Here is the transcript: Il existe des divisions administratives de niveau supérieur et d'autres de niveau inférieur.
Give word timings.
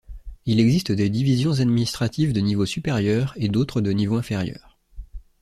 Il 0.47 0.59
existe 0.59 0.91
des 0.91 1.11
divisions 1.11 1.59
administratives 1.59 2.33
de 2.33 2.39
niveau 2.39 2.65
supérieur 2.65 3.35
et 3.37 3.49
d'autres 3.49 3.81
de 3.81 3.91
niveau 3.91 4.15
inférieur. 4.17 4.79